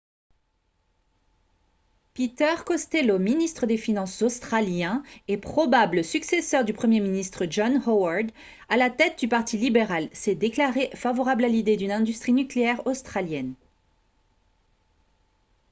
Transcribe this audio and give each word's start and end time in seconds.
peter 2.15 2.55
costello 2.65 3.19
ministre 3.19 3.67
des 3.67 3.77
finances 3.77 4.23
australien 4.23 5.03
et 5.27 5.37
probable 5.37 6.03
successeur 6.03 6.65
du 6.65 6.73
premier 6.73 6.99
ministre 6.99 7.45
john 7.47 7.79
howard 7.85 8.31
à 8.67 8.77
la 8.77 8.89
tête 8.89 9.19
du 9.19 9.27
parti 9.27 9.59
libéral 9.59 10.09
s'est 10.11 10.33
déclaré 10.33 10.89
favorable 10.95 11.43
à 11.45 11.49
l'idée 11.49 11.77
d'une 11.77 11.91
industrie 11.91 12.33
nucléaire 12.33 12.87
australienne 12.87 13.53